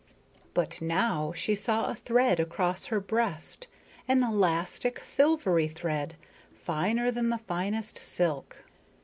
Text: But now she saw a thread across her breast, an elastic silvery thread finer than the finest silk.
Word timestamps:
But 0.55 0.81
now 0.81 1.31
she 1.33 1.53
saw 1.53 1.85
a 1.85 1.93
thread 1.93 2.39
across 2.39 2.87
her 2.87 2.99
breast, 2.99 3.67
an 4.07 4.23
elastic 4.23 4.99
silvery 5.05 5.67
thread 5.67 6.15
finer 6.55 7.11
than 7.11 7.29
the 7.29 7.37
finest 7.37 7.99
silk. 7.99 8.65